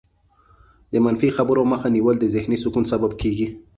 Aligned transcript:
د 0.91 0.93
منفي 1.05 1.29
خبرو 1.37 1.61
مخه 1.71 1.87
نیول 1.95 2.15
د 2.19 2.25
ذهني 2.35 2.57
سکون 2.63 2.83
سبب 2.91 3.11
کېږي. 3.21 3.47